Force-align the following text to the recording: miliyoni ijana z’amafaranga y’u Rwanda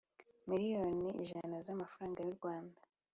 miliyoni 0.49 1.07
ijana 1.23 1.55
z’amafaranga 1.65 2.19
y’u 2.21 2.35
Rwanda 2.37 2.79